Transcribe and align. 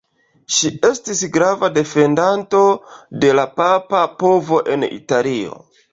Ŝi 0.53 0.69
estis 0.87 1.19
grava 1.35 1.69
defendanto 1.75 2.61
de 3.25 3.31
la 3.41 3.45
papa 3.61 4.03
povo 4.25 4.63
en 4.77 4.87
Italio. 4.89 5.63